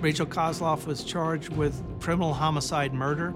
[0.01, 3.35] Rachel Kozloff was charged with criminal homicide murder,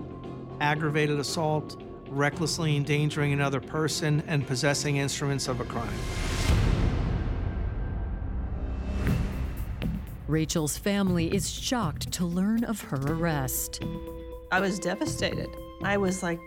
[0.60, 6.71] aggravated assault, recklessly endangering another person, and possessing instruments of a crime.
[10.32, 13.84] Rachel's family is shocked to learn of her arrest.
[14.50, 15.50] I was devastated.
[15.84, 16.40] I was like,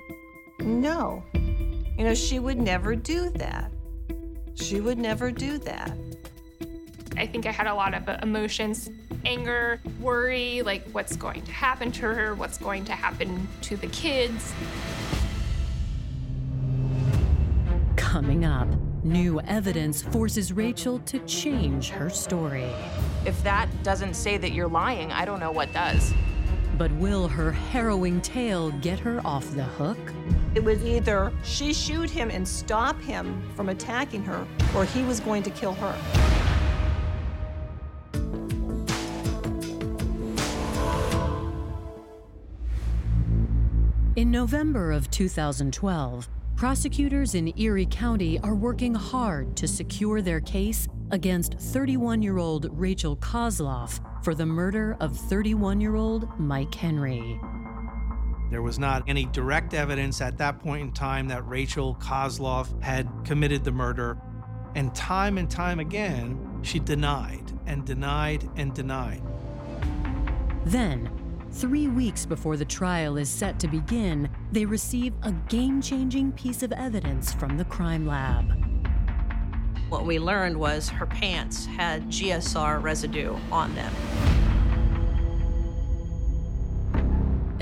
[0.59, 1.23] no.
[1.33, 3.71] You know, she would never do that.
[4.55, 5.95] She would never do that.
[7.15, 8.89] I think I had a lot of uh, emotions
[9.23, 13.87] anger, worry, like what's going to happen to her, what's going to happen to the
[13.87, 14.51] kids.
[17.95, 18.67] Coming up,
[19.05, 22.67] new evidence forces Rachel to change her story.
[23.25, 26.13] If that doesn't say that you're lying, I don't know what does.
[26.77, 29.97] But will her harrowing tale get her off the hook?
[30.55, 34.45] It was either she shoot him and stop him from attacking her,
[34.75, 35.95] or he was going to kill her.
[44.15, 50.87] In November of 2012, prosecutors in Erie County are working hard to secure their case
[51.11, 57.39] against 31 year old Rachel Kozloff for the murder of 31 year old Mike Henry.
[58.49, 63.09] There was not any direct evidence at that point in time that Rachel Kozloff had
[63.25, 64.17] committed the murder.
[64.75, 69.21] And time and time again, she denied and denied and denied.
[70.65, 71.09] Then,
[71.55, 76.63] three weeks before the trial is set to begin, they receive a game changing piece
[76.63, 78.45] of evidence from the crime lab.
[79.87, 83.93] What we learned was her pants had GSR residue on them.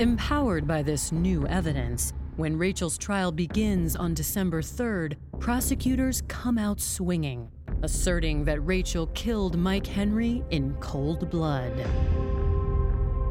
[0.00, 6.80] Empowered by this new evidence, when Rachel's trial begins on December 3rd, prosecutors come out
[6.80, 7.48] swinging,
[7.82, 11.72] asserting that Rachel killed Mike Henry in cold blood.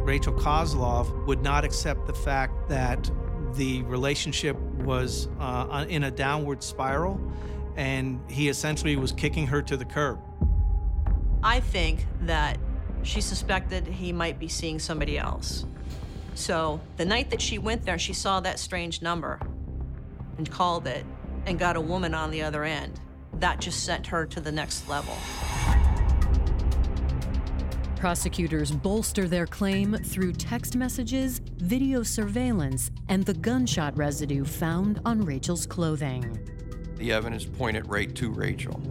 [0.04, 3.10] Rachel Kozloff would not accept the fact that
[3.54, 7.20] the relationship was uh, in a downward spiral,
[7.78, 10.20] and he essentially was kicking her to the curb.
[11.42, 12.58] I think that
[13.04, 15.66] she suspected he might be seeing somebody else.
[16.36, 19.40] So the night that she went there, she saw that strange number
[20.38, 21.06] and called it
[21.46, 23.00] and got a woman on the other end.
[23.40, 25.16] That just sent her to the next level.
[28.04, 35.22] Prosecutors bolster their claim through text messages, video surveillance, and the gunshot residue found on
[35.22, 36.38] Rachel's clothing.
[36.98, 38.82] The evidence pointed right to Rachel.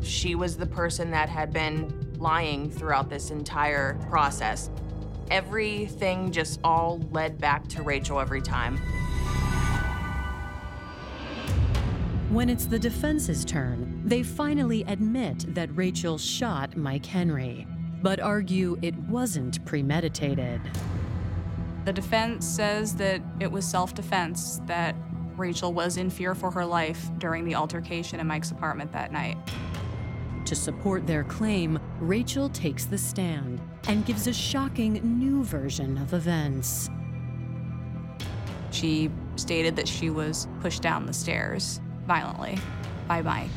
[0.00, 4.70] She was the person that had been lying throughout this entire process.
[5.28, 8.76] Everything just all led back to Rachel every time.
[12.30, 17.66] When it's the defense's turn, they finally admit that Rachel shot Mike Henry,
[18.02, 20.60] but argue it wasn't premeditated.
[21.84, 24.94] The defense says that it was self defense, that
[25.36, 29.36] Rachel was in fear for her life during the altercation in Mike's apartment that night.
[30.46, 36.14] To support their claim, Rachel takes the stand and gives a shocking new version of
[36.14, 36.88] events.
[38.70, 42.58] She stated that she was pushed down the stairs violently
[43.06, 43.50] by Mike.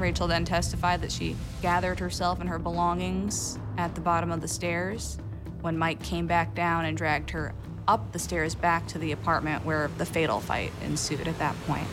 [0.00, 4.48] Rachel then testified that she gathered herself and her belongings at the bottom of the
[4.48, 5.18] stairs
[5.60, 7.54] when Mike came back down and dragged her
[7.86, 11.86] up the stairs back to the apartment where the fatal fight ensued at that point.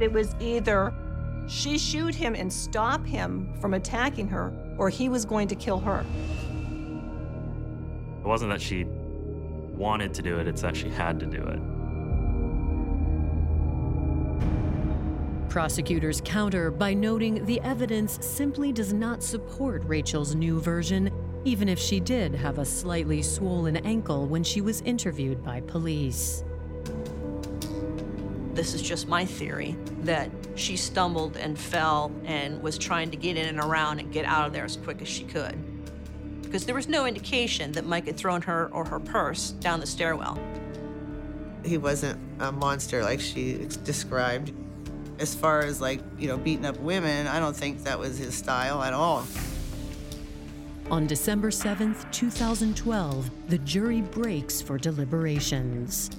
[0.00, 0.94] It was either
[1.48, 5.80] she shoot him and stop him from attacking her, or he was going to kill
[5.80, 6.06] her.
[8.20, 8.86] It wasn't that she
[9.80, 11.58] wanted to do it, it's that she had to do it.
[15.48, 21.10] Prosecutors counter by noting the evidence simply does not support Rachel's new version,
[21.44, 26.44] even if she did have a slightly swollen ankle when she was interviewed by police.
[28.52, 33.36] This is just my theory that she stumbled and fell and was trying to get
[33.36, 35.58] in and around and get out of there as quick as she could.
[36.50, 39.86] Because there was no indication that Mike had thrown her or her purse down the
[39.86, 40.36] stairwell.
[41.64, 44.52] He wasn't a monster like she described.
[45.20, 48.34] As far as like, you know, beating up women, I don't think that was his
[48.34, 49.24] style at all.
[50.90, 56.10] On December 7th, 2012, the jury breaks for deliberations.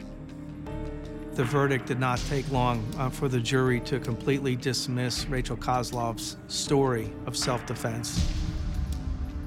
[1.34, 6.38] The verdict did not take long uh, for the jury to completely dismiss Rachel Kozloff's
[6.47, 8.25] story of self defense.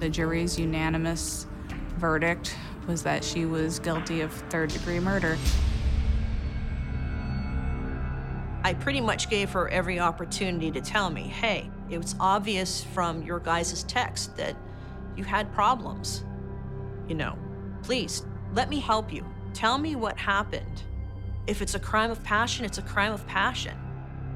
[0.01, 1.47] The jury's unanimous
[1.97, 5.39] verdict was that she was guilty of third degree murder.
[8.63, 13.23] I pretty much gave her every opportunity to tell me, hey, it was obvious from
[13.23, 14.57] your guys' text that
[15.17, 16.25] you had problems.
[17.07, 17.39] You know,
[17.83, 18.25] please
[18.55, 19.25] let me help you.
[19.53, 20.83] Tell me what happened.
[21.47, 23.77] If it's a crime of passion, it's a crime of passion.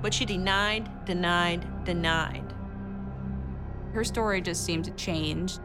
[0.02, 2.47] But she denied, denied, denied.
[3.92, 5.58] Her story just seemed to change.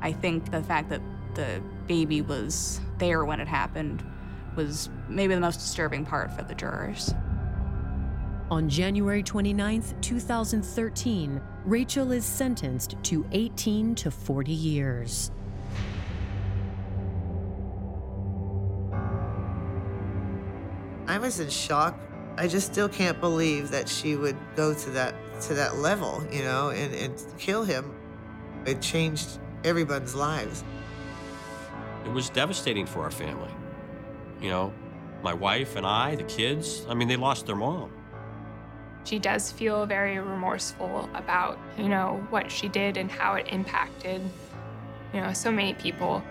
[0.00, 1.02] I think the fact that
[1.34, 4.04] the baby was there when it happened
[4.56, 7.14] was maybe the most disturbing part for the jurors.
[8.50, 15.30] On January 29, 2013, Rachel is sentenced to 18 to 40 years.
[21.06, 21.98] I was in shock.
[22.36, 26.42] I just still can't believe that she would go to that to that level, you
[26.42, 27.94] know, and, and kill him.
[28.66, 30.64] It changed everyone's lives.
[32.04, 33.50] It was devastating for our family.
[34.40, 34.72] You know,
[35.22, 37.92] my wife and I, the kids, I mean, they lost their mom.
[39.04, 44.20] She does feel very remorseful about, you know, what she did and how it impacted,
[45.14, 46.22] you know, so many people.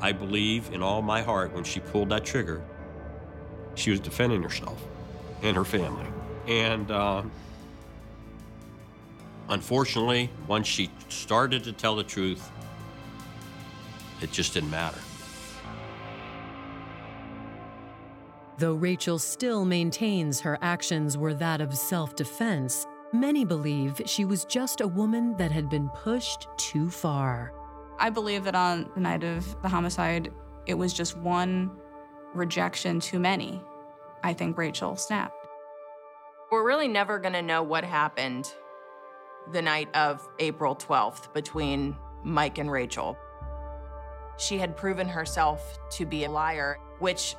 [0.00, 2.62] I believe in all my heart when she pulled that trigger,
[3.74, 4.84] she was defending herself
[5.42, 6.06] and her family.
[6.46, 7.22] And uh,
[9.48, 12.50] unfortunately, once she started to tell the truth,
[14.20, 14.98] it just didn't matter.
[18.58, 24.44] Though Rachel still maintains her actions were that of self defense, many believe she was
[24.44, 27.52] just a woman that had been pushed too far.
[27.98, 30.32] I believe that on the night of the homicide,
[30.66, 31.70] it was just one
[32.34, 33.60] rejection too many.
[34.22, 35.41] I think Rachel snapped.
[36.52, 38.52] We're really never going to know what happened
[39.52, 43.16] the night of April 12th between Mike and Rachel.
[44.36, 47.36] She had proven herself to be a liar, which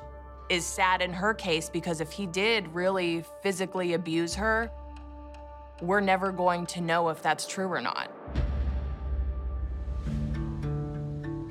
[0.48, 4.68] is sad in her case because if he did really physically abuse her,
[5.80, 8.10] we're never going to know if that's true or not.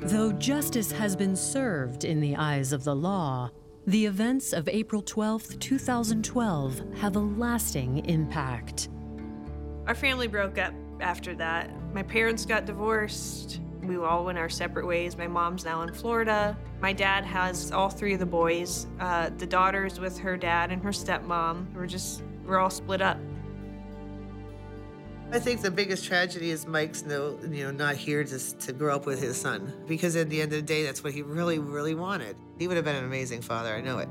[0.02, 3.52] Though justice has been served in the eyes of the law,
[3.86, 8.88] the events of April 12, 2012 have a lasting impact.
[9.88, 11.70] Our family broke up after that.
[11.94, 13.60] My parents got divorced.
[13.82, 15.18] We all went our separate ways.
[15.18, 16.58] My mom's now in Florida.
[16.80, 18.88] My dad has all three of the boys.
[19.02, 21.74] Uh, the daughter's with her dad and her stepmom.
[21.74, 23.18] We're just, we're all split up.
[25.34, 28.96] I think the biggest tragedy is Mike's no, you know, not here to, to grow
[28.96, 29.74] up with his son.
[29.88, 32.36] Because at the end of the day, that's what he really, really wanted.
[32.60, 34.08] He would have been an amazing father, I know it.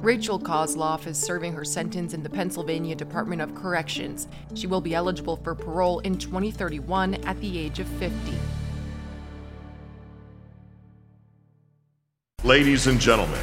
[0.00, 4.28] Rachel Kozloff is serving her sentence in the Pennsylvania Department of Corrections.
[4.54, 8.14] She will be eligible for parole in 2031 at the age of 50.
[12.44, 13.42] Ladies and gentlemen,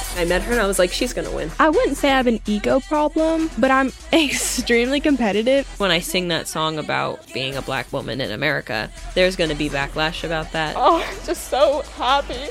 [0.17, 1.49] I met her and I was like, she's gonna win.
[1.59, 5.67] I wouldn't say I have an ego problem, but I'm extremely competitive.
[5.79, 9.69] When I sing that song about being a black woman in America, there's gonna be
[9.69, 10.75] backlash about that.
[10.77, 12.49] Oh, just so happy.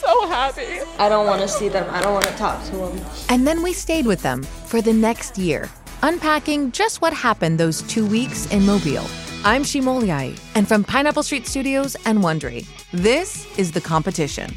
[0.00, 0.80] So happy.
[0.98, 3.00] I don't wanna see them, I don't wanna talk to them.
[3.28, 5.68] And then we stayed with them for the next year,
[6.02, 9.06] unpacking just what happened those two weeks in Mobile.
[9.44, 14.56] I'm Shimoliai, and from Pineapple Street Studios and Wondery, this is The Competition.